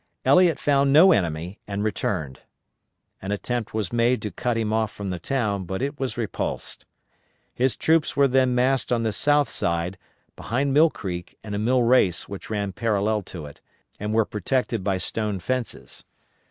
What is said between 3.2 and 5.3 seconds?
An attempt was made to cut him off from the